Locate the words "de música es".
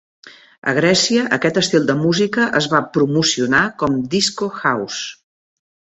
1.91-2.69